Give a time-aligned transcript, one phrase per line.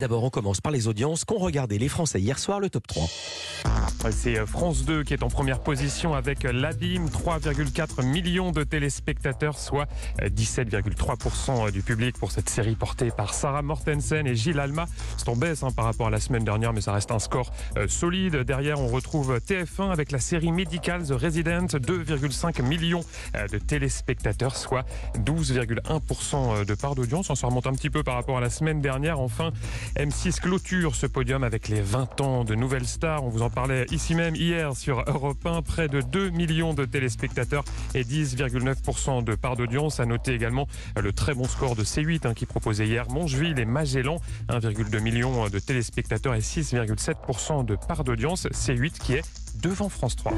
[0.00, 3.04] D'abord, on commence par les audiences qu'ont regardé les Français hier soir, le top 3.
[4.10, 8.64] C'est euh, France 2 qui est en première position avec euh, l'Abîme, 3,4 millions de
[8.64, 9.86] téléspectateurs, soit
[10.20, 14.86] 17,3% euh, du public pour cette série portée par Sarah Mortensen et Gilles Alma.
[15.16, 17.52] C'est en baisse hein, par rapport à la semaine dernière, mais ça reste un score
[17.88, 18.36] solide.
[18.36, 23.02] Derrière, on retrouve TF1 avec la série médicale The Resident, 2,5 millions
[23.34, 24.84] de téléspectateurs, soit
[25.18, 27.30] 12,1% de part d'audience.
[27.30, 29.20] On se remonte un petit peu par rapport à la semaine dernière.
[29.20, 29.52] Enfin,
[29.96, 32.54] M6 clôture ce podium avec les 20 ans de.
[33.20, 35.62] On vous en parlait ici même hier sur Europe 1.
[35.62, 37.64] Près de 2 millions de téléspectateurs
[37.94, 39.98] et 10,9% de part d'audience.
[39.98, 43.64] À noter également le très bon score de C8 hein, qui proposait hier Mongeville et
[43.64, 44.20] Magellan.
[44.48, 48.46] 1,2 million de téléspectateurs et 6,7% de part d'audience.
[48.46, 49.24] C8 qui est
[49.62, 50.32] devant France 3.